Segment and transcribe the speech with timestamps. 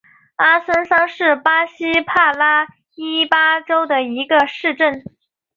[0.37, 2.65] 阿孙桑是巴西帕拉
[2.95, 5.03] 伊巴州的一个市镇。